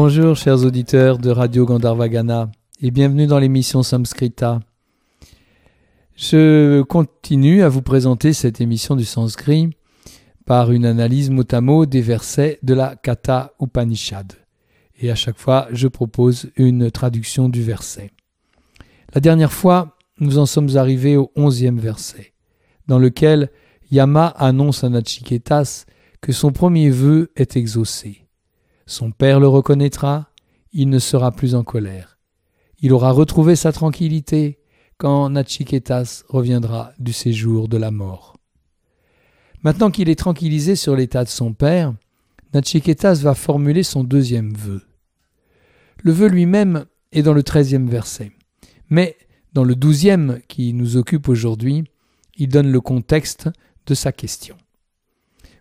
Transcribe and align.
Bonjour 0.00 0.36
chers 0.36 0.64
auditeurs 0.64 1.18
de 1.18 1.28
Radio 1.28 1.66
Gandharvagana 1.66 2.52
et 2.80 2.92
bienvenue 2.92 3.26
dans 3.26 3.40
l'émission 3.40 3.82
Samskrita. 3.82 4.60
Je 6.14 6.82
continue 6.82 7.64
à 7.64 7.68
vous 7.68 7.82
présenter 7.82 8.32
cette 8.32 8.60
émission 8.60 8.94
du 8.94 9.04
sanskrit 9.04 9.70
par 10.46 10.70
une 10.70 10.86
analyse 10.86 11.30
mot 11.30 11.42
à 11.50 11.60
mot 11.60 11.84
des 11.84 12.00
versets 12.00 12.60
de 12.62 12.74
la 12.74 12.94
Katha 12.94 13.54
Upanishad. 13.60 14.34
Et 15.00 15.10
à 15.10 15.16
chaque 15.16 15.36
fois, 15.36 15.66
je 15.72 15.88
propose 15.88 16.52
une 16.54 16.92
traduction 16.92 17.48
du 17.48 17.64
verset. 17.64 18.12
La 19.16 19.20
dernière 19.20 19.52
fois, 19.52 19.96
nous 20.20 20.38
en 20.38 20.46
sommes 20.46 20.76
arrivés 20.76 21.16
au 21.16 21.32
onzième 21.34 21.80
verset, 21.80 22.34
dans 22.86 23.00
lequel 23.00 23.50
Yama 23.90 24.28
annonce 24.28 24.84
à 24.84 24.90
Nachiketas 24.90 25.86
que 26.20 26.30
son 26.30 26.52
premier 26.52 26.88
vœu 26.88 27.32
est 27.34 27.56
exaucé. 27.56 28.27
Son 28.88 29.10
père 29.10 29.38
le 29.38 29.48
reconnaîtra, 29.48 30.30
il 30.72 30.88
ne 30.88 30.98
sera 30.98 31.30
plus 31.30 31.54
en 31.54 31.62
colère. 31.62 32.18
Il 32.80 32.94
aura 32.94 33.10
retrouvé 33.10 33.54
sa 33.54 33.70
tranquillité 33.70 34.60
quand 34.96 35.28
Nachiketas 35.28 36.24
reviendra 36.30 36.92
du 36.98 37.12
séjour 37.12 37.68
de 37.68 37.76
la 37.76 37.90
mort. 37.90 38.38
Maintenant 39.62 39.90
qu'il 39.90 40.08
est 40.08 40.18
tranquillisé 40.18 40.74
sur 40.74 40.96
l'état 40.96 41.22
de 41.22 41.28
son 41.28 41.52
père, 41.52 41.92
Nachiketas 42.54 43.16
va 43.16 43.34
formuler 43.34 43.82
son 43.82 44.04
deuxième 44.04 44.54
vœu. 44.54 44.80
Le 46.02 46.12
vœu 46.12 46.28
lui-même 46.28 46.86
est 47.12 47.22
dans 47.22 47.34
le 47.34 47.42
treizième 47.42 47.90
verset, 47.90 48.32
mais 48.88 49.18
dans 49.52 49.64
le 49.64 49.76
douzième 49.76 50.40
qui 50.48 50.72
nous 50.72 50.96
occupe 50.96 51.28
aujourd'hui, 51.28 51.84
il 52.38 52.48
donne 52.48 52.72
le 52.72 52.80
contexte 52.80 53.50
de 53.86 53.92
sa 53.92 54.12
question. 54.12 54.56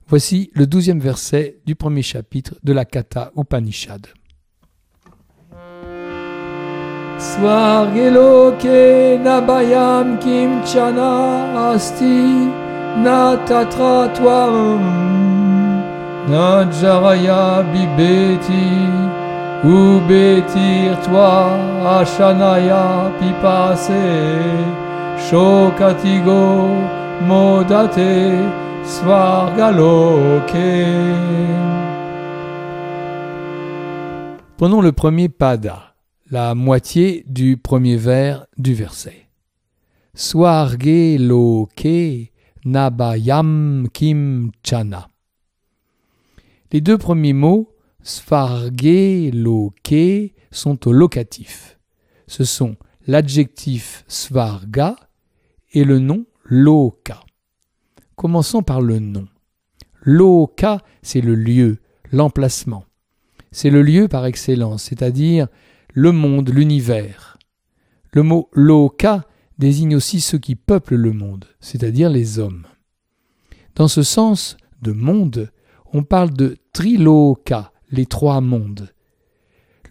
Voici 0.09 0.51
le 0.53 0.65
douzième 0.65 1.01
verset 1.01 1.59
du 1.65 1.75
premier 1.75 2.01
chapitre 2.01 2.53
de 2.63 2.71
la 2.71 2.85
Katha 2.85 3.31
Upanishad. 3.35 4.07
Svargeloke 7.17 9.19
nabayam 9.21 10.17
kim 10.19 10.63
chana 10.63 11.73
asti 11.73 12.47
na 13.03 13.35
tatra 13.45 14.07
tvam 14.15 14.79
na 16.29 16.71
jaraya 16.71 17.65
bibeti 17.73 18.87
ou 19.65 19.99
betir 20.07 20.95
toi 21.03 21.59
ashanaya 21.97 23.11
pipase 23.19 24.07
shokatigo 25.27 26.69
modate 27.27 28.39
Prenons 34.55 34.79
le 34.79 34.91
premier 34.93 35.27
pada, 35.27 35.95
la 36.31 36.55
moitié 36.55 37.25
du 37.27 37.57
premier 37.57 37.97
vers 37.97 38.47
du 38.57 38.73
verset. 38.73 39.27
Swarge 40.13 41.17
loke 41.19 42.31
nabayam 42.63 43.89
kim 43.91 44.51
chana. 44.63 45.09
Les 46.71 46.79
deux 46.79 46.97
premiers 46.97 47.33
mots, 47.33 47.75
svarge 48.01 48.71
loke, 49.33 50.31
sont 50.49 50.87
au 50.87 50.93
locatif. 50.93 51.77
Ce 52.27 52.45
sont 52.45 52.77
l'adjectif 53.05 54.05
svarga 54.07 54.95
et 55.73 55.83
le 55.83 55.99
nom 55.99 56.25
loka. 56.45 57.26
Commençons 58.17 58.63
par 58.63 58.81
le 58.81 58.97
nom. 58.97 59.27
Loka, 60.01 60.81
c'est 61.03 61.21
le 61.21 61.35
lieu, 61.35 61.77
l'emplacement. 62.11 62.83
C'est 63.51 63.69
le 63.69 63.83
lieu 63.83 64.07
par 64.07 64.25
excellence, 64.25 64.85
c'est-à-dire 64.85 65.47
le 65.93 66.11
monde, 66.11 66.49
l'univers. 66.49 67.37
Le 68.11 68.23
mot 68.23 68.49
loka 68.53 69.27
désigne 69.59 69.95
aussi 69.95 70.19
ceux 70.19 70.39
qui 70.39 70.55
peuplent 70.55 70.95
le 70.95 71.13
monde, 71.13 71.45
c'est-à-dire 71.59 72.09
les 72.09 72.39
hommes. 72.39 72.65
Dans 73.75 73.87
ce 73.87 74.01
sens 74.01 74.57
de 74.81 74.93
monde, 74.93 75.51
on 75.93 76.01
parle 76.01 76.31
de 76.31 76.57
triloka, 76.73 77.71
les 77.91 78.07
trois 78.07 78.41
mondes. 78.41 78.89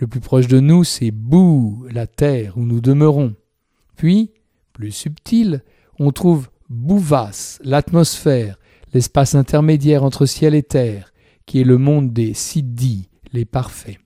Le 0.00 0.08
plus 0.08 0.20
proche 0.20 0.48
de 0.48 0.58
nous, 0.58 0.82
c'est 0.82 1.12
Bou, 1.12 1.86
la 1.92 2.08
terre 2.08 2.58
où 2.58 2.62
nous 2.62 2.80
demeurons. 2.80 3.36
Puis, 3.94 4.32
plus 4.72 4.90
subtil, 4.90 5.62
on 6.00 6.10
trouve 6.10 6.48
Bouvas, 6.68 7.58
l'atmosphère, 7.62 8.58
l'espace 8.92 9.34
intermédiaire 9.34 10.04
entre 10.04 10.26
ciel 10.26 10.54
et 10.54 10.62
terre, 10.62 11.12
qui 11.46 11.60
est 11.60 11.64
le 11.64 11.78
monde 11.78 12.12
des 12.12 12.34
siddhis, 12.34 13.08
les 13.32 13.44
parfaits. 13.44 13.98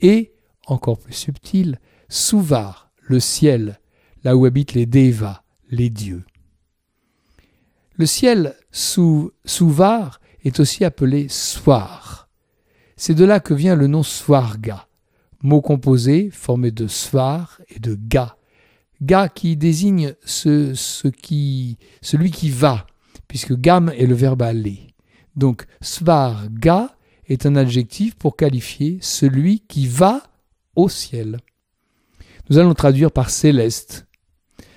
Et, 0.00 0.34
encore 0.66 0.98
plus 0.98 1.14
subtil, 1.14 1.78
Suvar, 2.08 2.90
le 3.00 3.20
ciel, 3.20 3.80
là 4.22 4.36
où 4.36 4.44
habitent 4.44 4.74
les 4.74 4.86
devas, 4.86 5.42
les 5.70 5.90
dieux. 5.90 6.24
Le 7.96 8.06
ciel 8.06 8.56
sous 8.72 9.30
Suvar 9.44 10.20
est 10.42 10.58
aussi 10.60 10.84
appelé 10.84 11.28
Swar. 11.28 12.28
C'est 12.96 13.14
de 13.14 13.24
là 13.24 13.40
que 13.40 13.54
vient 13.54 13.76
le 13.76 13.86
nom 13.86 14.02
Swarga, 14.02 14.88
mot 15.42 15.60
composé 15.60 16.30
formé 16.30 16.70
de 16.70 16.86
Swar 16.86 17.60
et 17.68 17.78
de 17.78 17.96
Ga, 18.00 18.36
Ga 19.02 19.28
qui 19.28 19.56
désigne 19.56 20.14
ce, 20.24 21.08
qui, 21.08 21.78
celui 22.00 22.30
qui 22.30 22.50
va, 22.50 22.86
puisque 23.28 23.54
gam 23.54 23.90
est 23.96 24.06
le 24.06 24.14
verbe 24.14 24.42
aller. 24.42 24.94
Donc 25.36 25.66
svar 25.80 26.48
ga 26.50 26.96
est 27.26 27.46
un 27.46 27.56
adjectif 27.56 28.14
pour 28.14 28.36
qualifier 28.36 28.98
celui 29.00 29.60
qui 29.60 29.86
va 29.86 30.22
au 30.76 30.88
ciel. 30.88 31.38
Nous 32.50 32.58
allons 32.58 32.74
traduire 32.74 33.10
par 33.10 33.30
céleste. 33.30 34.06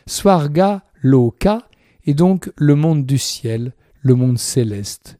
Swarga 0.05 0.83
loka 1.01 1.67
est 2.05 2.13
donc 2.13 2.51
le 2.55 2.75
monde 2.75 3.05
du 3.05 3.17
ciel, 3.17 3.73
le 4.01 4.15
monde 4.15 4.37
céleste. 4.37 5.19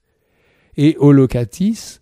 Et 0.77 0.95
au 0.97 1.11
locatif, 1.11 2.01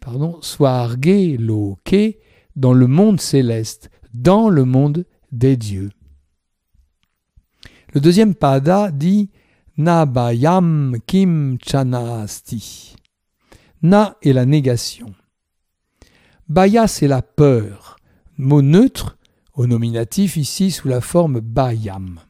pardon, 0.00 0.38
swarge 0.40 1.36
loke, 1.38 2.16
dans 2.56 2.72
le 2.72 2.86
monde 2.86 3.20
céleste, 3.20 3.90
dans 4.14 4.48
le 4.48 4.64
monde 4.64 5.04
des 5.32 5.56
dieux. 5.56 5.90
Le 7.92 8.00
deuxième 8.00 8.34
pada 8.34 8.90
dit 8.90 9.30
Nabayam 9.76 10.96
kim 11.06 11.58
chanasti. 11.64 12.96
Na 13.82 14.16
est 14.22 14.32
la 14.32 14.44
négation. 14.44 15.14
Baya 16.48 16.86
c'est 16.86 17.08
la 17.08 17.22
peur, 17.22 17.96
mot 18.36 18.62
neutre 18.62 19.16
au 19.54 19.66
nominatif 19.66 20.36
ici 20.36 20.70
sous 20.70 20.88
la 20.88 21.00
forme 21.00 21.40
bayam, 21.40 22.20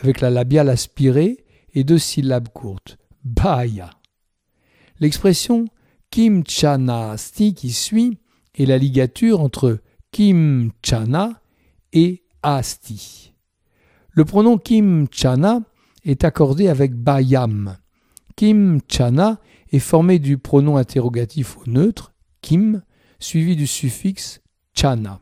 avec 0.00 0.20
la 0.20 0.30
labiale 0.30 0.68
aspirée 0.68 1.44
et 1.74 1.84
deux 1.84 1.98
syllabes 1.98 2.48
courtes. 2.48 2.98
Baya. 3.24 3.90
L'expression 5.00 5.66
kim 6.10 6.44
chanasti 6.46 7.54
qui 7.54 7.72
suit 7.72 8.18
est 8.54 8.66
la 8.66 8.78
ligature 8.78 9.40
entre 9.40 9.80
kim 10.12 10.70
chana 10.82 11.41
et 11.92 12.22
asti. 12.42 13.34
Le 14.10 14.24
pronom 14.24 14.58
kim 14.58 15.06
chana 15.08 15.60
est 16.04 16.24
accordé 16.24 16.68
avec 16.68 16.94
bayam. 16.94 17.78
Kim 18.36 18.80
chana 18.88 19.40
est 19.70 19.78
formé 19.78 20.18
du 20.18 20.38
pronom 20.38 20.76
interrogatif 20.76 21.56
au 21.58 21.70
neutre, 21.70 22.12
kim, 22.40 22.82
suivi 23.18 23.56
du 23.56 23.66
suffixe 23.66 24.40
chana, 24.74 25.20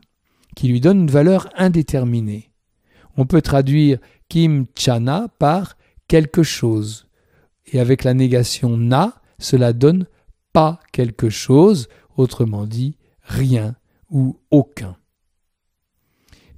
qui 0.55 0.67
lui 0.67 0.81
donne 0.81 1.01
une 1.01 1.11
valeur 1.11 1.49
indéterminée. 1.55 2.51
On 3.17 3.25
peut 3.25 3.41
traduire 3.41 3.99
kim 4.29 4.65
chana 4.75 5.27
par 5.39 5.77
quelque 6.07 6.43
chose, 6.43 7.07
et 7.65 7.79
avec 7.79 8.03
la 8.03 8.13
négation 8.13 8.75
na, 8.77 9.21
cela 9.39 9.73
donne 9.73 10.05
pas 10.51 10.79
quelque 10.91 11.29
chose, 11.29 11.87
autrement 12.17 12.65
dit 12.65 12.97
rien 13.23 13.75
ou 14.09 14.37
aucun. 14.51 14.97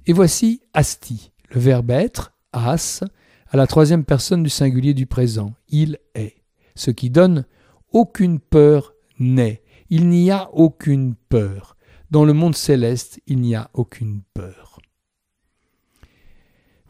Et 0.06 0.12
voici 0.12 0.60
asti, 0.74 1.32
le 1.50 1.60
verbe 1.60 1.90
être, 1.90 2.32
as, 2.52 3.02
à 3.48 3.56
la 3.56 3.66
troisième 3.66 4.04
personne 4.04 4.42
du 4.42 4.50
singulier 4.50 4.92
du 4.92 5.06
présent. 5.06 5.54
Il 5.68 5.98
est. 6.14 6.34
Ce 6.74 6.90
qui 6.90 7.08
donne 7.08 7.46
aucune 7.92 8.38
peur 8.38 8.92
n'est. 9.18 9.62
Il 9.88 10.08
n'y 10.08 10.30
a 10.30 10.50
aucune 10.52 11.14
peur. 11.28 11.76
Dans 12.10 12.24
le 12.24 12.32
monde 12.32 12.54
céleste, 12.54 13.20
il 13.26 13.40
n'y 13.40 13.54
a 13.54 13.70
aucune 13.72 14.22
peur. 14.34 14.78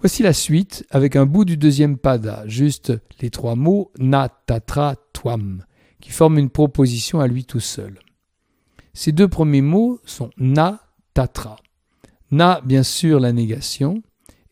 Voici 0.00 0.22
la 0.22 0.32
suite 0.32 0.84
avec 0.90 1.16
un 1.16 1.25
bout 1.25 1.44
du 1.44 1.56
deuxième 1.56 1.96
pada, 1.96 2.46
juste 2.46 2.93
les 3.20 3.31
trois 3.31 3.55
mots 3.56 3.90
na 3.99 4.28
tatra 4.28 4.96
twam, 5.12 5.64
qui 6.00 6.11
forment 6.11 6.38
une 6.38 6.50
proposition 6.50 7.20
à 7.20 7.26
lui 7.26 7.44
tout 7.44 7.61
seul. 7.61 7.99
Ces 8.93 9.12
deux 9.12 9.28
premiers 9.28 9.62
mots 9.62 10.00
sont 10.05 10.31
na 10.37 10.81
tatra. 11.14 11.56
Na, 12.34 12.60
bien 12.64 12.82
sûr, 12.82 13.20
la 13.20 13.32
négation, 13.32 14.02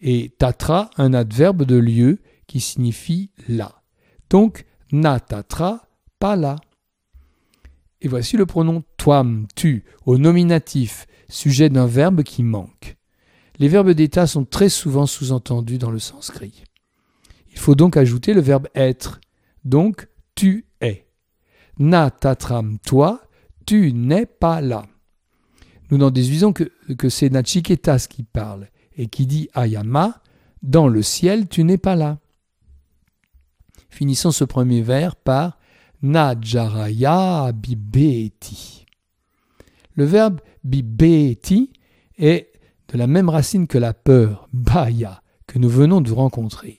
et 0.01 0.33
tatra, 0.39 0.89
un 0.99 1.13
adverbe 1.15 1.65
de 1.65 1.75
lieu 1.75 2.21
qui 2.47 2.61
signifie 2.61 3.33
là. 3.49 3.83
Donc, 4.31 4.67
na 4.93 5.19
tatra, 5.19 5.89
pas 6.21 6.37
là. 6.37 6.61
Et 8.01 8.07
voici 8.07 8.37
le 8.37 8.47
pronom 8.47 8.85
toam, 8.99 9.49
tu, 9.57 9.83
au 10.07 10.17
nominatif, 10.17 11.09
sujet 11.29 11.71
d'un 11.71 11.87
verbe 11.87 12.23
qui 12.23 12.45
manque. 12.45 12.97
Les 13.59 13.67
verbes 13.67 13.91
d'état 13.91 14.29
sont 14.29 14.45
très 14.45 14.69
souvent 14.69 15.07
sous-entendus 15.07 15.79
dans 15.79 15.91
le 15.91 15.99
sanskrit. 15.99 16.63
Il 17.51 17.59
faut 17.59 17.75
donc 17.75 17.97
ajouter 17.97 18.33
le 18.33 18.43
verbe 18.43 18.69
être. 18.77 19.21
Donc, 19.65 20.07
tu 20.37 20.67
es. 20.81 21.09
Na 21.81 22.13
tatram 22.13 22.79
toi, 22.79 23.23
tu 23.67 23.93
n'es 23.93 24.27
pas 24.27 24.61
là. 24.61 24.87
Nous 25.93 25.99
n'en 25.99 26.11
déduisons 26.11 26.55
que, 26.55 26.71
c'est 27.11 27.29
Nachiketas 27.29 28.07
qui 28.09 28.23
parle 28.23 28.69
et 28.97 29.09
qui 29.09 29.27
dit 29.27 29.51
Ayama, 29.53 30.23
dans 30.63 30.89
le 30.89 31.03
ciel 31.03 31.49
tu 31.49 31.65
n'es 31.65 31.77
pas 31.77 31.97
là. 31.97 32.19
Finissons 33.91 34.31
ce 34.31 34.45
premier 34.45 34.81
vers 34.81 35.17
par 35.17 35.59
Najaraya 36.01 37.53
bibeti. 37.53 38.87
Le 39.93 40.07
verbe 40.07 40.41
bibeti 40.65 41.75
est 42.17 42.51
de 42.89 42.97
la 42.97 43.07
même 43.07 43.29
racine 43.29 43.67
que 43.67 43.77
la 43.77 43.93
peur, 43.93 44.49
baya, 44.55 45.23
que 45.47 45.59
nous 45.59 45.69
venons 45.69 46.01
de 46.01 46.11
rencontrer. 46.11 46.79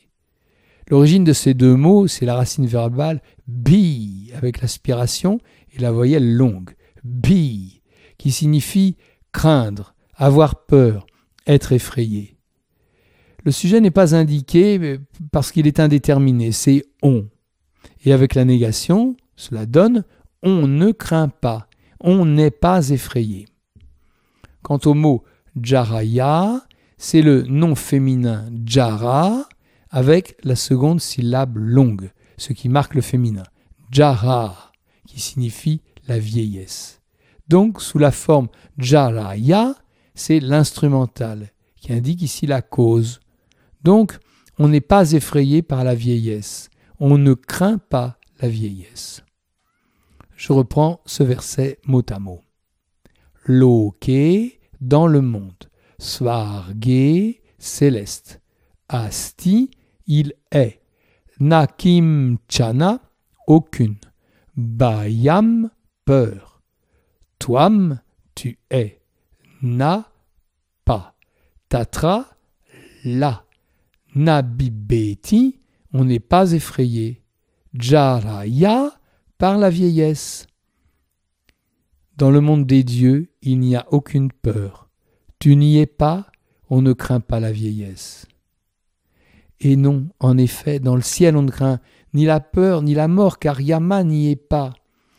L'origine 0.90 1.24
de 1.24 1.34
ces 1.34 1.54
deux 1.54 1.76
mots, 1.76 2.08
c'est 2.08 2.26
la 2.26 2.34
racine 2.34 2.66
verbale 2.66 3.22
bi, 3.48 4.32
avec 4.36 4.60
l'aspiration 4.60 5.40
et 5.72 5.80
la 5.80 5.92
voyelle 5.92 6.34
longue, 6.34 6.72
bi, 7.04 7.83
qui 8.24 8.32
signifie 8.32 8.96
craindre, 9.34 9.94
avoir 10.16 10.64
peur, 10.66 11.06
être 11.46 11.74
effrayé. 11.74 12.38
Le 13.44 13.52
sujet 13.52 13.82
n'est 13.82 13.92
pas 13.92 14.16
indiqué 14.16 14.98
parce 15.34 15.52
qu'il 15.52 15.68
est 15.68 15.82
indéterminé, 15.82 16.54
c'est 16.54 16.86
on. 17.02 17.28
Et 18.06 18.14
avec 18.14 18.34
la 18.34 18.46
négation, 18.46 19.18
cela 19.36 19.66
donne 19.66 20.06
on 20.42 20.68
ne 20.68 20.94
craint 20.94 21.28
pas, 21.28 21.68
on 22.00 22.26
n'est 22.26 22.50
pas 22.50 22.92
effrayé. 22.92 23.46
Quant 24.62 24.80
au 24.86 24.94
mot 24.94 25.26
jaraya, 25.62 26.66
c'est 26.98 27.22
le 27.22 27.42
nom 27.42 27.76
féminin 27.76 28.46
jara 28.66 29.50
avec 29.90 30.38
la 30.46 30.56
seconde 30.56 31.02
syllabe 31.02 31.58
longue, 31.58 32.10
ce 32.38 32.54
qui 32.54 32.70
marque 32.70 32.96
le 32.96 33.02
féminin. 33.02 33.44
Jara, 33.92 34.72
qui 35.08 35.20
signifie 35.20 35.82
la 36.08 36.20
vieillesse. 36.20 37.03
Donc, 37.48 37.82
sous 37.82 38.00
la 38.00 38.12
forme 38.12 38.48
jaraya, 38.78 39.76
c'est 40.16 40.40
l'instrumental, 40.40 41.52
qui 41.76 41.94
indique 41.94 42.22
ici 42.22 42.46
la 42.46 42.62
cause. 42.62 43.20
Donc, 43.84 44.18
on 44.60 44.68
n'est 44.68 44.82
pas 44.82 45.12
effrayé 45.12 45.62
par 45.62 45.84
la 45.84 45.96
vieillesse. 45.96 46.70
On 47.00 47.18
ne 47.18 47.34
craint 47.34 47.80
pas 47.80 48.18
la 48.40 48.48
vieillesse. 48.48 49.24
Je 50.36 50.54
reprends 50.54 51.02
ce 51.06 51.24
verset 51.24 51.80
mot 51.86 52.04
à 52.10 52.20
mot. 52.20 52.42
Loke, 53.46 54.12
dans 54.80 55.08
le 55.08 55.22
monde. 55.22 55.70
Svarge, 55.98 57.36
céleste. 57.58 58.42
Asti, 58.90 59.72
il 60.06 60.34
est. 60.52 60.82
Nakim 61.40 62.38
chana, 62.48 63.02
aucune. 63.48 63.98
Bayam, 64.56 65.72
peur. 66.06 66.53
Tu 68.36 68.58
es. 68.70 69.02
Na, 69.62 70.10
pas. 70.86 71.16
Tatra, 71.70 72.26
là. 73.04 73.46
Nabibeti, 74.16 75.60
on 75.94 76.06
n'est 76.06 76.20
pas 76.20 76.52
effrayé. 76.52 77.22
Jaraya, 77.74 78.92
par 79.38 79.58
la 79.58 79.70
vieillesse. 79.70 80.48
Dans 82.18 82.30
le 82.30 82.42
monde 82.42 82.66
des 82.68 82.84
dieux, 82.84 83.30
il 83.42 83.60
n'y 83.60 83.76
a 83.76 83.88
aucune 83.92 84.32
peur. 84.32 84.90
Tu 85.40 85.56
n'y 85.56 85.80
es 85.80 85.88
pas, 85.88 86.28
on 86.70 86.82
ne 86.82 86.94
craint 86.94 87.20
pas 87.20 87.40
la 87.40 87.52
vieillesse. 87.52 88.28
Et 89.60 89.76
non, 89.76 90.08
en 90.20 90.38
effet, 90.38 90.80
dans 90.80 90.96
le 90.96 91.02
ciel 91.02 91.36
on 91.36 91.42
ne 91.42 91.52
craint 91.52 91.80
ni 92.14 92.26
la 92.26 92.40
peur 92.40 92.82
ni 92.84 92.94
la 92.94 93.08
mort, 93.08 93.40
car 93.40 93.60
Yama 93.60 94.04
n'y 94.04 94.30
est 94.30 94.36
pas. 94.36 94.74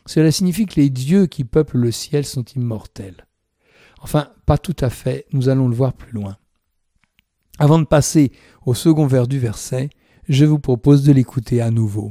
Cela 0.06 0.30
signifie 0.30 0.66
que 0.66 0.80
les 0.80 0.90
dieux 0.90 1.26
qui 1.26 1.44
peuplent 1.44 1.78
le 1.78 1.90
ciel 1.90 2.24
sont 2.24 2.44
immortels. 2.56 3.26
Enfin, 4.00 4.28
pas 4.44 4.58
tout 4.58 4.76
à 4.80 4.90
fait, 4.90 5.26
nous 5.32 5.48
allons 5.48 5.68
le 5.68 5.74
voir 5.74 5.94
plus 5.94 6.12
loin. 6.12 6.36
Avant 7.58 7.78
de 7.78 7.84
passer 7.84 8.32
au 8.66 8.74
second 8.74 9.06
vers 9.06 9.26
du 9.26 9.38
verset, 9.38 9.88
je 10.28 10.44
vous 10.44 10.58
propose 10.58 11.04
de 11.04 11.12
l'écouter 11.12 11.62
à 11.62 11.70
nouveau. 11.70 12.10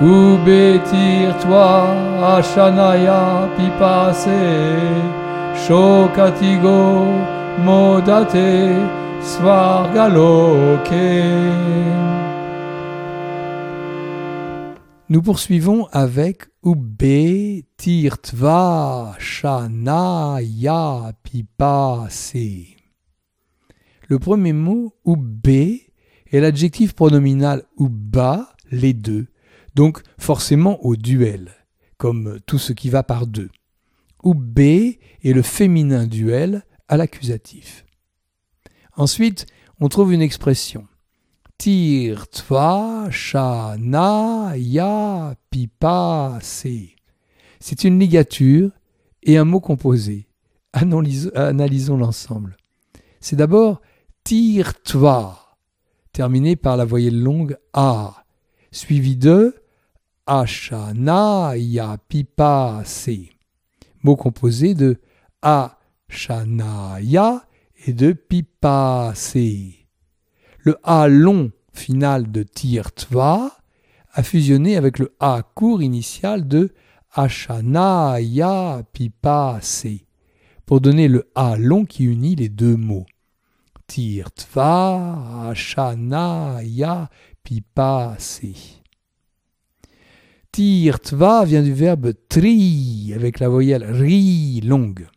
Bibeti 0.00 1.26
ubetir 1.26 1.32
toi 1.42 1.96
ashanaya 2.36 3.48
pipase 3.56 4.42
shokatigo 5.66 7.06
modate 7.64 8.50
svargaloke. 9.20 11.10
Nous 15.08 15.20
poursuivons 15.20 15.88
avec 15.92 16.48
Ube 16.64 17.64
Tirtva 17.76 19.14
Shanaya 19.18 21.12
Pipase. 21.22 22.78
Le 24.08 24.18
premier 24.18 24.54
mot, 24.54 24.94
Ube, 25.04 25.48
est 25.48 26.40
l'adjectif 26.40 26.94
pronominal 26.94 27.64
Uba, 27.78 28.48
les 28.70 28.94
deux, 28.94 29.26
donc 29.74 30.02
forcément 30.18 30.84
au 30.84 30.96
duel, 30.96 31.50
comme 31.96 32.38
tout 32.46 32.58
ce 32.58 32.72
qui 32.72 32.90
va 32.90 33.02
par 33.02 33.26
deux. 33.26 33.50
Ube 34.24 34.58
est 34.60 34.98
le 35.24 35.42
féminin 35.42 36.06
duel 36.06 36.64
à 36.88 36.96
l'accusatif. 36.96 37.84
Ensuite, 38.96 39.46
on 39.80 39.88
trouve 39.88 40.12
une 40.12 40.22
expression 40.22 40.86
Tirtva 41.58 43.08
Shana 43.10 44.56
Ya 44.56 45.34
Pipase. 45.50 46.66
C'est 47.60 47.84
une 47.84 47.98
ligature 47.98 48.70
et 49.22 49.38
un 49.38 49.44
mot 49.44 49.60
composé. 49.60 50.26
Analysons 50.72 51.96
l'ensemble. 51.96 52.56
C'est 53.20 53.36
d'abord 53.36 53.80
Tirtva, 54.24 55.56
terminé 56.12 56.56
par 56.56 56.76
la 56.76 56.84
voyelle 56.84 57.20
longue 57.20 57.56
A, 57.72 58.24
suivi 58.72 59.16
de 59.16 59.61
Ashana 60.26 61.54
Ya 61.56 61.96
Pipase, 62.08 63.30
mot 64.02 64.16
composé 64.16 64.74
de 64.74 65.00
Ya 65.42 67.46
et 67.86 67.92
de 67.92 68.12
Pipase 68.12 69.82
le 70.64 70.78
A 70.84 71.08
long 71.08 71.50
final 71.72 72.30
de 72.30 72.42
Tirtva 72.42 73.50
a 74.12 74.22
fusionné 74.22 74.76
avec 74.76 74.98
le 74.98 75.14
A 75.20 75.42
court 75.54 75.82
initial 75.82 76.46
de 76.46 76.72
Ashanaya 77.12 78.82
Pipase 78.92 79.86
pour 80.64 80.80
donner 80.80 81.08
le 81.08 81.30
A 81.34 81.56
long 81.56 81.84
qui 81.84 82.04
unit 82.04 82.36
les 82.36 82.48
deux 82.48 82.76
mots. 82.76 83.06
Tirtva 83.86 85.50
Ashanaya 85.50 87.10
Pipase. 87.42 88.81
Tirtva 90.52 91.46
vient 91.46 91.62
du 91.62 91.72
verbe 91.72 92.12
tri 92.28 93.10
avec 93.16 93.40
la 93.40 93.48
voyelle 93.48 93.84
ri 93.84 94.60
longue. 94.60 95.08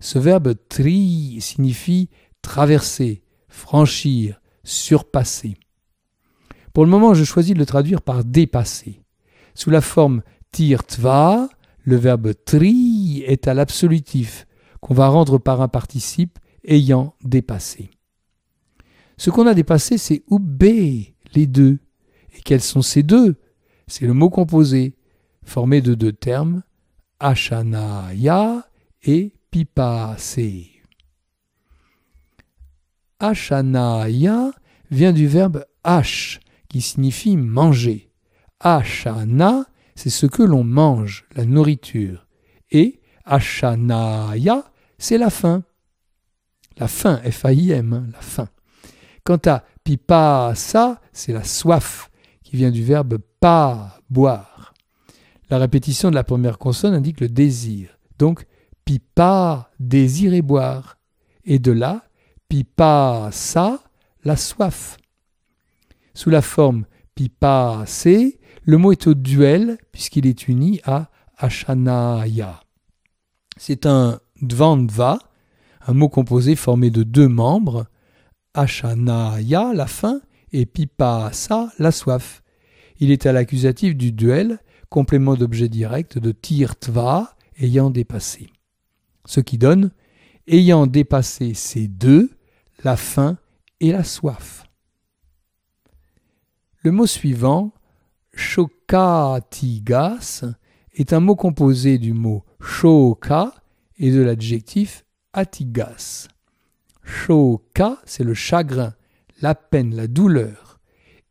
Ce 0.00 0.18
verbe 0.18 0.54
tri 0.68 1.38
signifie 1.40 2.10
traverser, 2.42 3.22
franchir, 3.46 4.40
surpasser. 4.64 5.56
Pour 6.72 6.84
le 6.84 6.90
moment, 6.90 7.14
je 7.14 7.22
choisis 7.22 7.54
de 7.54 7.60
le 7.60 7.66
traduire 7.66 8.02
par 8.02 8.24
dépasser. 8.24 9.04
Sous 9.54 9.70
la 9.70 9.80
forme 9.80 10.22
tirtva, 10.50 11.48
le 11.84 11.94
verbe 11.94 12.32
tri 12.44 13.22
est 13.28 13.46
à 13.46 13.54
l'absolutif, 13.54 14.48
qu'on 14.80 14.94
va 14.94 15.06
rendre 15.06 15.38
par 15.38 15.62
un 15.62 15.68
participe 15.68 16.36
ayant 16.64 17.14
dépassé. 17.22 17.90
Ce 19.18 19.30
qu'on 19.30 19.46
a 19.46 19.54
dépassé, 19.54 19.98
c'est 19.98 20.24
oubé, 20.28 21.14
les 21.32 21.46
deux. 21.46 21.78
Et 22.36 22.40
quels 22.40 22.60
sont 22.60 22.82
ces 22.82 23.04
deux 23.04 23.36
C'est 23.88 24.06
le 24.06 24.12
mot 24.12 24.30
composé, 24.30 24.94
formé 25.44 25.80
de 25.80 25.94
deux 25.94 26.12
termes, 26.12 26.62
achanaya 27.18 28.68
et 29.02 29.32
pipase. 29.50 30.38
Ashanaya 33.18 34.52
vient 34.90 35.12
du 35.12 35.26
verbe 35.26 35.64
ash, 35.84 36.38
qui 36.68 36.82
signifie 36.82 37.36
manger. 37.36 38.10
Ashana, 38.60 39.64
c'est 39.94 40.10
ce 40.10 40.26
que 40.26 40.42
l'on 40.42 40.64
mange, 40.64 41.26
la 41.34 41.44
nourriture. 41.44 42.26
Et 42.70 43.00
Ashanaya, 43.24 44.70
c'est 44.98 45.18
la 45.18 45.30
faim. 45.30 45.64
La 46.76 46.88
faim, 46.88 47.20
F-A-I-M, 47.24 47.92
hein, 47.92 48.06
la 48.12 48.20
faim. 48.20 48.48
Quant 49.24 49.40
à 49.46 49.64
pipasa, 49.82 51.00
c'est 51.12 51.32
la 51.32 51.44
soif, 51.44 52.07
qui 52.48 52.56
vient 52.56 52.70
du 52.70 52.82
verbe 52.82 53.18
pas, 53.40 54.00
boire. 54.08 54.72
La 55.50 55.58
répétition 55.58 56.08
de 56.08 56.14
la 56.14 56.24
première 56.24 56.56
consonne 56.56 56.94
indique 56.94 57.20
le 57.20 57.28
désir. 57.28 57.98
Donc, 58.18 58.46
pipa, 58.86 59.70
désirer 59.78 60.40
boire. 60.40 60.96
Et 61.44 61.58
de 61.58 61.72
là, 61.72 62.04
pipasa, 62.48 63.80
la 64.24 64.36
soif. 64.36 64.96
Sous 66.14 66.30
la 66.30 66.40
forme 66.40 66.86
pipase, 67.14 68.08
le 68.64 68.78
mot 68.78 68.92
est 68.92 69.06
au 69.06 69.12
duel 69.12 69.76
puisqu'il 69.92 70.26
est 70.26 70.48
uni 70.48 70.80
à 70.84 71.10
ashanaya. 71.36 72.60
C'est 73.58 73.84
un 73.84 74.20
dvandva, 74.40 75.18
un 75.86 75.92
mot 75.92 76.08
composé 76.08 76.56
formé 76.56 76.88
de 76.88 77.02
deux 77.02 77.28
membres, 77.28 77.88
ashanaya, 78.54 79.74
la 79.74 79.86
faim, 79.86 80.22
et 80.52 80.66
pipasa, 80.66 81.72
la 81.78 81.90
soif. 81.90 82.42
Il 83.00 83.10
est 83.10 83.26
à 83.26 83.32
l'accusatif 83.32 83.96
du 83.96 84.12
duel, 84.12 84.58
complément 84.88 85.34
d'objet 85.34 85.68
direct 85.68 86.18
de 86.18 86.32
tirtva, 86.32 87.36
ayant 87.60 87.90
dépassé. 87.90 88.50
Ce 89.24 89.40
qui 89.40 89.58
donne 89.58 89.90
ayant 90.46 90.86
dépassé 90.86 91.54
ces 91.54 91.88
deux, 91.88 92.30
la 92.82 92.96
faim 92.96 93.38
et 93.80 93.92
la 93.92 94.04
soif. 94.04 94.64
Le 96.82 96.92
mot 96.92 97.06
suivant, 97.06 97.72
shokatigas, 98.34 100.44
est 100.94 101.12
un 101.12 101.20
mot 101.20 101.36
composé 101.36 101.98
du 101.98 102.12
mot 102.12 102.44
shoka 102.60 103.52
et 103.98 104.10
de 104.10 104.20
l'adjectif 104.20 105.04
atigas. 105.32 106.28
Shoka, 107.02 107.98
c'est 108.04 108.24
le 108.24 108.34
chagrin, 108.34 108.94
la 109.40 109.54
peine, 109.54 109.94
la 109.94 110.06
douleur. 110.06 110.80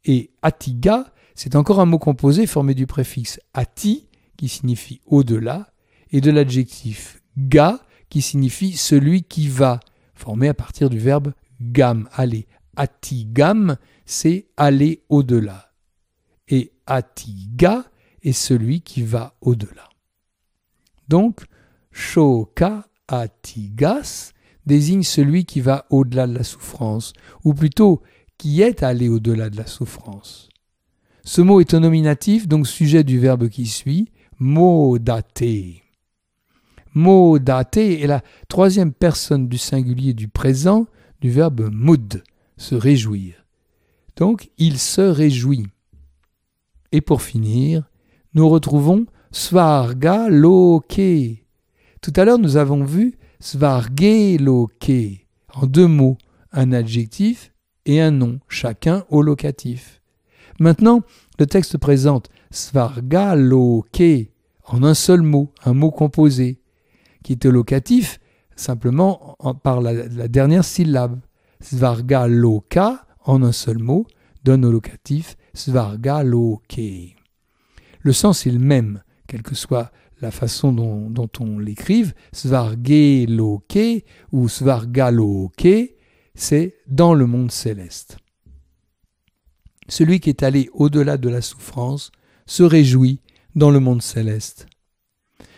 Et 0.06 0.32
atiga, 0.42 1.14
c'est 1.36 1.56
encore 1.56 1.80
un 1.80 1.86
mot 1.86 2.00
composé 2.00 2.48
formé 2.48 2.74
du 2.74 2.88
préfixe 2.88 3.40
ati, 3.54 4.08
qui 4.38 4.48
signifie 4.48 5.02
au-delà, 5.06 5.72
et 6.12 6.22
de 6.22 6.32
l'adjectif 6.32 7.22
ga, 7.38 7.80
qui 8.10 8.22
signifie 8.22 8.78
celui 8.78 9.24
qui 9.24 9.48
va, 9.48 9.80
formé 10.14 10.48
à 10.48 10.54
partir 10.54 10.90
du 10.90 11.00
verbe 11.00 11.34
gam, 11.62 12.08
aller. 12.14 12.48
Atigam, 12.76 13.78
c'est 14.06 14.48
aller 14.56 15.04
au-delà. 15.10 15.72
Et 16.48 16.72
atiga 16.86 17.86
est 18.24 18.34
celui 18.34 18.82
qui 18.82 19.02
va 19.02 19.36
au-delà. 19.42 19.90
Donc, 21.08 21.42
shoka 21.92 22.88
atigas 23.08 24.34
désigne 24.68 25.04
celui 25.04 25.46
qui 25.46 25.62
va 25.62 25.86
au-delà 25.90 26.28
de 26.28 26.34
la 26.34 26.44
souffrance, 26.44 27.14
ou 27.44 27.54
plutôt 27.54 28.02
qui 28.38 28.62
est 28.62 28.84
allé 28.84 29.10
au-delà 29.10 29.50
de 29.50 29.58
la 29.58 29.66
souffrance. 29.66 30.50
Ce 31.24 31.42
mot 31.42 31.60
est 31.60 31.74
un 31.74 31.80
nominatif, 31.80 32.48
donc 32.48 32.68
sujet 32.68 33.04
du 33.04 33.20
verbe 33.20 33.50
qui 33.50 33.66
suit, 33.66 34.12
modate. 34.40 35.44
Modate 36.94 37.78
est 37.78 38.08
la 38.08 38.22
troisième 38.48 38.94
personne 38.94 39.48
du 39.48 39.58
singulier 39.58 40.14
du 40.14 40.28
présent 40.28 40.86
du 41.22 41.32
verbe 41.32 41.70
mood, 41.72 42.24
se 42.58 42.76
réjouir. 42.76 43.46
Donc, 44.16 44.50
il 44.58 44.80
se 44.80 45.02
réjouit. 45.02 45.68
Et 46.92 47.02
pour 47.02 47.22
finir, 47.22 47.84
nous 48.34 48.48
retrouvons 48.48 49.06
svarga 49.32 50.30
loke. 50.30 51.02
Tout 52.02 52.14
à 52.16 52.26
l'heure, 52.26 52.40
nous 52.40 52.58
avons 52.58 52.84
vu 52.84 53.18
svarge 53.39 54.39
loke 54.39 55.27
en 55.53 55.65
deux 55.65 55.88
mots, 55.88 56.17
un 56.51 56.72
adjectif 56.72 57.53
et 57.86 58.01
un 58.01 58.12
nom, 58.12 58.39
chacun 58.48 59.06
au 59.10 59.22
locatif. 59.22 60.01
Maintenant, 60.60 61.01
le 61.39 61.46
texte 61.46 61.77
présente 61.77 62.29
svarga 62.51 63.36
loke 63.36 64.32
en 64.65 64.84
un 64.84 64.94
seul 64.94 65.22
mot, 65.22 65.53
un 65.63 65.74
mot 65.74 65.91
composé, 65.91 66.62
qui 67.24 67.34
est 67.34 67.46
au 67.46 67.51
locatif 67.51 68.20
simplement 68.56 69.38
par 69.63 69.82
la 69.82 70.27
dernière 70.27 70.65
syllabe. 70.65 71.20
Svarga 71.60 72.27
loka, 72.27 73.06
en 73.24 73.44
un 73.44 73.51
seul 73.51 73.77
mot, 73.79 74.06
donne 74.44 74.65
au 74.65 74.72
locatif 74.72 75.36
svarga 75.53 76.24
loke. 76.24 76.79
Le 78.00 78.13
sens 78.13 78.46
est 78.46 78.51
le 78.51 78.60
même, 78.60 79.01
quelle 79.27 79.41
que 79.41 79.56
soit 79.56 79.91
la 80.22 80.32
façon 80.32 80.72
dont, 80.72 81.30
on 81.40 81.60
l'écrive. 81.60 82.14
Svarge 82.32 83.28
loke 83.28 84.04
ou 84.32 84.48
svarga 84.50 85.12
loke, 85.12 85.96
c'est 86.36 86.76
dans 86.88 87.14
le 87.14 87.26
monde 87.26 87.52
céleste. 87.52 88.18
Celui 89.90 90.20
qui 90.20 90.30
est 90.30 90.44
allé 90.44 90.70
au-delà 90.74 91.18
de 91.18 91.30
la 91.30 91.42
souffrance 91.42 92.12
se 92.46 92.64
réjouit 92.64 93.22
dans 93.56 93.72
le 93.72 93.80
monde 93.80 94.02
céleste. 94.02 94.68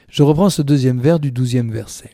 Je 0.09 0.23
reprends 0.23 0.49
ce 0.49 0.61
deuxième 0.61 0.99
vers 0.99 1.19
du 1.19 1.31
douzième 1.31 1.71
verset. 1.71 2.11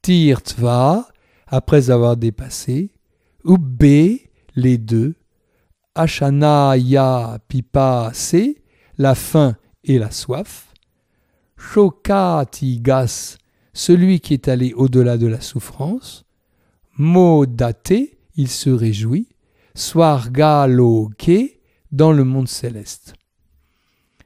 Tirtva, 0.00 1.08
après 1.46 1.90
avoir 1.90 2.16
dépassé, 2.16 2.92
Ubbe, 3.44 4.18
les 4.54 4.78
deux, 4.78 5.14
Ashanaya 5.94 7.38
Pipa 7.48 8.10
Se, 8.14 8.54
la 8.98 9.14
faim 9.14 9.56
et 9.84 9.98
la 9.98 10.10
soif, 10.10 10.71
Shokatigas, 11.62 13.38
celui 13.72 14.20
qui 14.20 14.34
est 14.34 14.48
allé 14.48 14.72
au-delà 14.74 15.16
de 15.16 15.26
la 15.26 15.40
souffrance, 15.40 16.24
Modate, 16.98 17.92
il 18.36 18.48
se 18.48 18.68
réjouit, 18.68 19.28
Swargaloke, 19.74 21.30
dans 21.90 22.12
le 22.12 22.24
monde 22.24 22.48
céleste. 22.48 23.14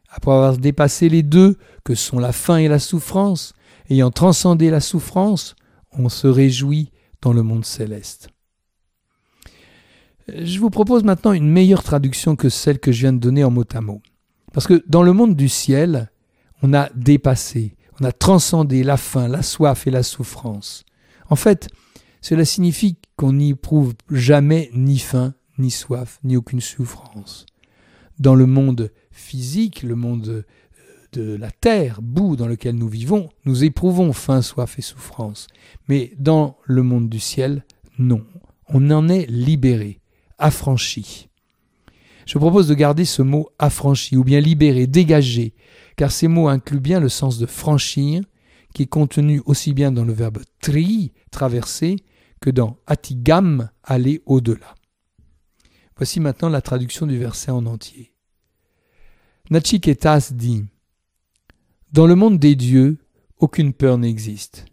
Après 0.08 0.32
avoir 0.32 0.56
dépassé 0.56 1.08
les 1.08 1.22
deux, 1.22 1.56
que 1.84 1.94
sont 1.94 2.18
la 2.18 2.32
faim 2.32 2.56
et 2.56 2.68
la 2.68 2.80
souffrance, 2.80 3.54
ayant 3.90 4.10
transcendé 4.10 4.70
la 4.70 4.80
souffrance, 4.80 5.54
on 5.92 6.08
se 6.08 6.26
réjouit 6.26 6.90
dans 7.22 7.32
le 7.32 7.42
monde 7.42 7.64
céleste. 7.64 8.28
Je 10.26 10.58
vous 10.58 10.70
propose 10.70 11.04
maintenant 11.04 11.32
une 11.32 11.48
meilleure 11.48 11.84
traduction 11.84 12.34
que 12.34 12.48
celle 12.48 12.80
que 12.80 12.90
je 12.90 13.02
viens 13.02 13.12
de 13.12 13.18
donner 13.18 13.44
en 13.44 13.50
mot 13.50 13.64
à 13.72 13.80
mot. 13.80 14.02
Parce 14.52 14.66
que 14.66 14.82
dans 14.88 15.02
le 15.02 15.12
monde 15.12 15.36
du 15.36 15.48
ciel, 15.48 16.10
on 16.62 16.72
a 16.74 16.90
dépassé, 16.94 17.76
on 18.00 18.04
a 18.04 18.12
transcendé 18.12 18.82
la 18.82 18.96
faim, 18.96 19.28
la 19.28 19.42
soif 19.42 19.86
et 19.86 19.90
la 19.90 20.02
souffrance. 20.02 20.84
En 21.28 21.36
fait, 21.36 21.68
cela 22.20 22.44
signifie 22.44 22.96
qu'on 23.16 23.34
n'y 23.34 23.50
éprouve 23.50 23.94
jamais 24.10 24.70
ni 24.74 24.98
faim, 24.98 25.34
ni 25.58 25.70
soif, 25.70 26.18
ni 26.24 26.36
aucune 26.36 26.60
souffrance. 26.60 27.46
Dans 28.18 28.34
le 28.34 28.46
monde 28.46 28.90
physique, 29.10 29.82
le 29.82 29.94
monde 29.94 30.44
de 31.12 31.36
la 31.36 31.50
terre, 31.50 32.02
bout 32.02 32.36
dans 32.36 32.46
lequel 32.46 32.76
nous 32.76 32.88
vivons, 32.88 33.30
nous 33.44 33.64
éprouvons 33.64 34.12
faim, 34.12 34.42
soif 34.42 34.78
et 34.78 34.82
souffrance. 34.82 35.46
Mais 35.88 36.12
dans 36.18 36.58
le 36.64 36.82
monde 36.82 37.08
du 37.08 37.20
ciel, 37.20 37.64
non. 37.98 38.24
On 38.68 38.90
en 38.90 39.08
est 39.08 39.26
libéré, 39.26 40.00
affranchi. 40.38 41.28
Je 42.26 42.38
propose 42.38 42.66
de 42.66 42.74
garder 42.74 43.04
ce 43.04 43.22
mot 43.22 43.50
affranchi 43.58 44.16
ou 44.16 44.24
bien 44.24 44.40
libéré, 44.40 44.86
dégagé, 44.86 45.54
car 45.96 46.12
ces 46.12 46.28
mots 46.28 46.48
incluent 46.48 46.80
bien 46.80 47.00
le 47.00 47.08
sens 47.08 47.38
de 47.38 47.46
franchir, 47.46 48.22
qui 48.74 48.82
est 48.82 48.86
contenu 48.86 49.42
aussi 49.46 49.72
bien 49.72 49.90
dans 49.90 50.04
le 50.04 50.12
verbe 50.12 50.42
tri, 50.60 51.12
traverser, 51.30 51.96
que 52.40 52.50
dans 52.50 52.78
atigam, 52.86 53.70
aller 53.82 54.22
au-delà. 54.26 54.74
Voici 55.96 56.20
maintenant 56.20 56.50
la 56.50 56.60
traduction 56.60 57.06
du 57.06 57.18
verset 57.18 57.50
en 57.50 57.64
entier. 57.64 58.12
Nachiketas 59.50 60.32
dit 60.34 60.66
dans 61.92 62.06
le 62.06 62.14
monde 62.14 62.38
des 62.38 62.56
dieux, 62.56 62.98
aucune 63.38 63.72
peur 63.72 63.96
n'existe. 63.96 64.66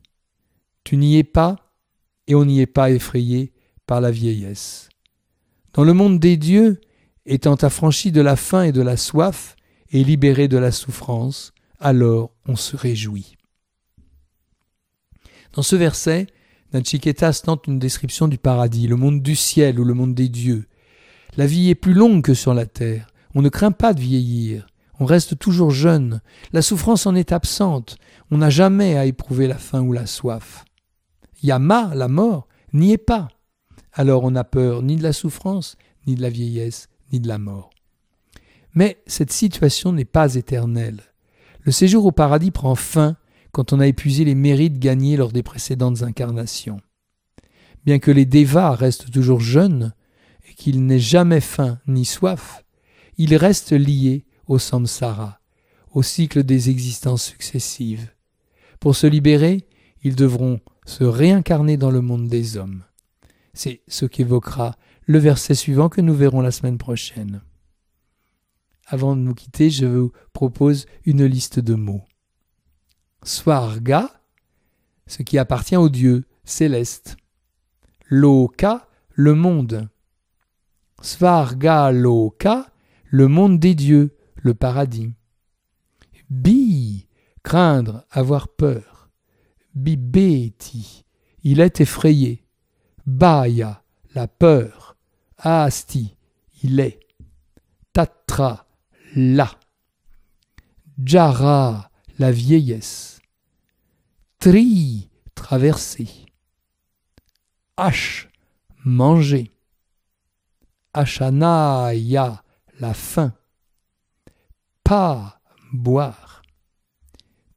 Tu 0.84 0.98
n'y 0.98 1.18
es 1.18 1.24
pas, 1.24 1.74
et 2.28 2.36
on 2.36 2.44
n'y 2.44 2.60
est 2.60 2.66
pas 2.66 2.92
effrayé 2.92 3.54
par 3.86 4.02
la 4.02 4.12
vieillesse. 4.12 4.90
Dans 5.74 5.84
le 5.84 5.94
monde 5.94 6.20
des 6.20 6.36
dieux, 6.38 6.82
étant 7.26 7.56
affranchi 7.56 8.12
de 8.12 8.20
la 8.20 8.36
faim 8.36 8.64
et 8.64 8.72
de 8.72 8.82
la 8.82 8.98
soif, 8.98 9.56
et 9.94 10.04
libéré 10.04 10.48
de 10.48 10.58
la 10.58 10.72
souffrance, 10.72 11.54
alors 11.80 12.32
on 12.46 12.56
se 12.56 12.76
réjouit. 12.76 13.38
Dans 15.54 15.62
ce 15.62 15.76
verset, 15.76 16.28
Nachiketas 16.74 17.42
tente 17.46 17.68
une 17.68 17.78
description 17.78 18.28
du 18.28 18.40
paradis, 18.40 18.88
le 18.88 18.96
monde 18.96 19.22
du 19.22 19.36
ciel 19.36 19.80
ou 19.80 19.84
le 19.84 19.94
monde 19.94 20.16
des 20.16 20.30
dieux. 20.30 20.66
La 21.38 21.46
vie 21.46 21.70
est 21.70 21.76
plus 21.76 21.94
longue 21.94 22.24
que 22.24 22.34
sur 22.34 22.56
la 22.56 22.66
terre. 22.66 23.08
On 23.36 23.44
ne 23.44 23.50
craint 23.50 23.72
pas 23.72 23.94
de 23.94 24.02
vieillir. 24.02 24.68
On 25.00 25.06
reste 25.06 25.38
toujours 25.38 25.72
jeune. 25.72 26.22
La 26.52 26.62
souffrance 26.64 27.06
en 27.06 27.16
est 27.16 27.32
absente. 27.32 27.98
On 28.32 28.40
n'a 28.40 28.50
jamais 28.50 28.98
à 28.98 29.06
éprouver 29.06 29.48
la 29.48 29.58
faim 29.58 29.82
ou 29.82 29.94
la 29.94 30.08
soif. 30.08 30.66
Yama, 31.44 31.92
la 31.94 32.08
mort, 32.08 32.48
n'y 32.74 32.94
est 32.94 32.98
pas. 32.98 33.28
Alors 33.92 34.24
on 34.24 34.32
n'a 34.32 34.44
peur 34.44 34.82
ni 34.82 34.96
de 34.96 35.04
la 35.04 35.14
souffrance, 35.14 35.76
ni 36.08 36.16
de 36.16 36.22
la 36.22 36.30
vieillesse, 36.30 36.88
ni 37.12 37.20
de 37.20 37.28
la 37.28 37.38
mort. 37.38 37.73
Mais 38.74 39.02
cette 39.06 39.32
situation 39.32 39.92
n'est 39.92 40.06
pas 40.06 40.36
éternelle. 40.36 41.02
Le 41.62 41.72
séjour 41.72 42.06
au 42.06 42.12
paradis 42.12 42.52
prend 42.52 42.76
fin 42.76 43.16
quand 43.52 43.72
on 43.72 43.80
a 43.80 43.88
épuisé 43.88 44.26
les 44.26 44.36
mérites 44.36 44.80
gagnés 44.80 45.16
lors 45.16 45.32
des 45.32 45.44
précédentes 45.44 46.02
incarnations. 46.02 46.82
Bien 47.86 48.00
que 48.00 48.12
les 48.12 48.26
Devas 48.26 48.72
restent 48.72 49.12
toujours 49.12 49.40
jeunes 49.40 49.94
et 50.50 50.54
qu'ils 50.54 50.86
n'aient 50.86 51.00
jamais 51.00 51.42
faim 51.42 51.80
ni 51.88 52.06
soif, 52.06 52.64
ils 53.18 53.36
restent 53.36 53.74
liés 53.74 54.26
au 54.48 54.58
samsara, 54.58 55.40
au 55.92 56.02
cycle 56.02 56.44
des 56.44 56.70
existences 56.70 57.24
successives. 57.24 58.10
Pour 58.80 58.96
se 58.96 59.08
libérer, 59.08 59.68
ils 60.02 60.16
devront 60.16 60.60
se 60.86 61.04
réincarner 61.04 61.78
dans 61.78 61.92
le 61.92 62.02
monde 62.02 62.28
des 62.28 62.58
hommes. 62.58 62.84
C'est 63.54 63.82
ce 63.88 64.06
qu'évoquera 64.06 64.76
le 65.06 65.20
verset 65.20 65.54
suivant 65.54 65.90
que 65.90 66.02
nous 66.02 66.16
verrons 66.16 66.42
la 66.42 66.52
semaine 66.52 66.78
prochaine. 66.78 67.42
Avant 68.86 69.16
de 69.16 69.22
nous 69.22 69.34
quitter, 69.34 69.70
je 69.70 69.86
vous 69.86 70.12
propose 70.34 70.86
une 71.06 71.26
liste 71.26 71.60
de 71.60 71.76
mots. 71.76 72.04
Swarga, 73.24 74.10
ce 75.08 75.24
qui 75.24 75.38
appartient 75.38 75.78
au 75.78 75.90
Dieu 75.90 76.26
céleste. 76.44 77.18
Loka, 78.08 78.88
le 79.10 79.34
monde. 79.34 79.90
Svarga 81.02 81.92
Loka, 81.92 82.68
le 83.06 83.28
monde 83.28 83.60
des 83.60 83.76
dieux, 83.76 84.16
le 84.36 84.54
paradis. 84.54 85.14
Bi, 86.30 87.08
craindre, 87.44 88.06
avoir 88.10 88.50
peur. 88.50 89.10
Bibeti, 89.76 91.06
il 91.44 91.60
est 91.60 91.82
effrayé. 91.82 92.46
Baya, 93.06 93.84
la 94.14 94.28
peur. 94.28 94.96
Asti, 95.38 96.16
il 96.64 96.80
est. 96.80 97.00
Tatra, 97.92 98.66
là. 99.16 99.52
Jara, 101.04 101.90
la 102.20 102.32
vieillesse. 102.32 103.22
Tri, 104.40 105.10
traverser. 105.36 106.10
H, 107.78 108.28
manger. 108.86 109.52
Ashanaya, 110.94 112.44
la 112.80 112.94
faim. 112.94 113.34
Pa, 114.84 115.42
boire. 115.72 116.44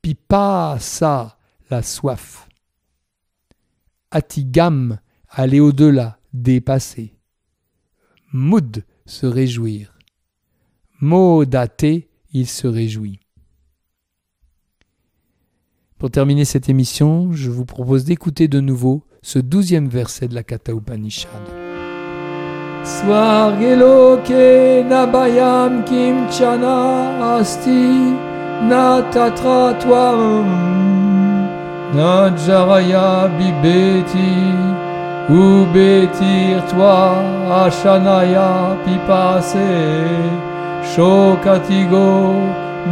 Pipasa, 0.00 1.38
la 1.70 1.82
soif. 1.82 2.48
Atigam, 4.10 4.98
aller 5.28 5.60
au-delà, 5.60 6.18
dépasser. 6.32 7.14
Moud, 8.32 8.84
se 9.04 9.26
réjouir. 9.26 9.95
Modate, 11.00 11.84
il 12.32 12.46
se 12.46 12.66
réjouit. 12.66 13.20
Pour 15.98 16.10
terminer 16.10 16.44
cette 16.44 16.68
émission, 16.68 17.32
je 17.32 17.50
vous 17.50 17.64
propose 17.64 18.04
d'écouter 18.04 18.48
de 18.48 18.60
nouveau 18.60 19.02
ce 19.22 19.38
douzième 19.38 19.88
verset 19.88 20.28
de 20.28 20.34
la 20.34 20.42
Katha 20.42 20.72
Upanishad. 20.72 21.30
Nabayam 24.88 25.84
kimchana 25.84 27.36
asti 27.36 28.14
na 28.68 29.02
tatra 29.10 29.72
na 31.94 32.36
jaraya 32.36 33.28
bibeti 33.36 34.32
ubetir 35.28 36.62
toi 36.70 37.24
ashanaya 37.64 38.76
pipase 38.84 40.55
shokatigo 40.94 42.34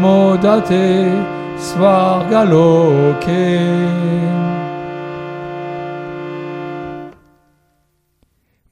modate 0.01 1.35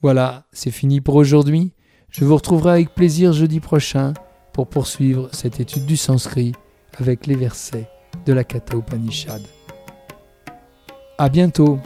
Voilà, 0.03 0.45
c'est 0.53 0.71
fini 0.71 1.01
pour 1.01 1.15
aujourd'hui. 1.15 1.73
Je 2.11 2.25
vous 2.25 2.35
retrouverai 2.35 2.71
avec 2.73 2.95
plaisir 2.95 3.33
jeudi 3.33 3.61
prochain 3.61 4.15
pour 4.53 4.67
poursuivre 4.69 5.29
cette 5.33 5.61
étude 5.61 5.87
du 5.87 5.97
sanskrit 5.97 6.53
avec 6.99 7.27
les 7.27 7.37
versets 7.37 7.89
de 8.27 8.33
la 8.33 8.45
Katha 8.45 8.77
Upanishad. 8.77 9.43
À 11.19 11.29
bientôt! 11.29 11.79